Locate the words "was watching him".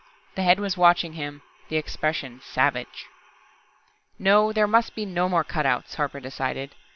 0.59-1.43